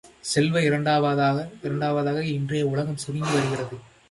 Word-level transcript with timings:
செல்வ, 0.19 0.61
இரண்டாவதாக 0.61 2.25
இன்றைய 2.25 2.65
உலகம் 2.65 2.97
சுருங்கி 2.97 3.33
வருகிறது. 3.33 3.77